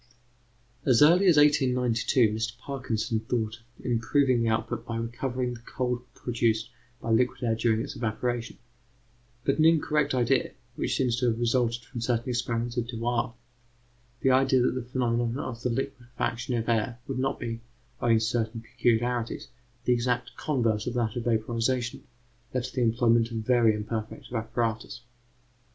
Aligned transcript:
As 0.83 1.03
early 1.03 1.27
as 1.27 1.37
1892, 1.37 2.33
Mr 2.33 2.57
Parkinson 2.57 3.19
thought 3.19 3.61
of 3.77 3.85
improving 3.85 4.41
the 4.41 4.49
output 4.49 4.83
by 4.83 4.95
recovering 4.97 5.53
the 5.53 5.59
cold 5.59 6.01
produced 6.15 6.71
by 6.99 7.11
liquid 7.11 7.43
air 7.43 7.53
during 7.53 7.81
its 7.83 7.95
evaporation; 7.95 8.57
but 9.43 9.59
an 9.59 9.65
incorrect 9.65 10.15
idea, 10.15 10.53
which 10.75 10.97
seems 10.97 11.17
to 11.19 11.27
have 11.27 11.39
resulted 11.39 11.83
from 11.83 12.01
certain 12.01 12.29
experiments 12.29 12.77
of 12.77 12.87
Dewar 12.87 13.35
the 14.21 14.31
idea 14.31 14.63
that 14.63 14.71
the 14.73 14.81
phenomenon 14.81 15.37
of 15.37 15.61
the 15.61 15.69
liquefaction 15.69 16.55
of 16.55 16.67
air 16.67 16.97
would 17.07 17.19
not 17.19 17.39
be, 17.39 17.61
owing 18.01 18.17
to 18.17 18.25
certain 18.25 18.59
peculiarities, 18.59 19.49
the 19.85 19.93
exact 19.93 20.35
converse 20.35 20.87
of 20.87 20.95
that 20.95 21.15
of 21.15 21.25
vaporization 21.25 22.03
led 22.55 22.63
to 22.63 22.73
the 22.75 22.81
employment 22.81 23.29
of 23.29 23.37
very 23.37 23.75
imperfect 23.75 24.33
apparatus. 24.33 25.01